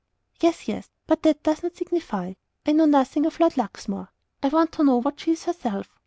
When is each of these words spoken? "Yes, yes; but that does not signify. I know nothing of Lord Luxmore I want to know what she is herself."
"Yes, 0.39 0.67
yes; 0.67 0.89
but 1.05 1.21
that 1.21 1.43
does 1.43 1.61
not 1.61 1.75
signify. 1.75 2.33
I 2.65 2.71
know 2.71 2.85
nothing 2.85 3.27
of 3.27 3.39
Lord 3.39 3.55
Luxmore 3.55 4.09
I 4.41 4.47
want 4.47 4.71
to 4.71 4.83
know 4.83 4.99
what 4.99 5.19
she 5.19 5.33
is 5.33 5.43
herself." 5.43 5.95